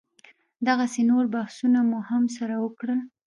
دغسې 0.67 1.01
نور 1.09 1.23
بحثونه 1.33 1.79
مو 1.89 1.99
هم 2.09 2.23
سره 2.37 2.55
وکړل. 2.63 2.99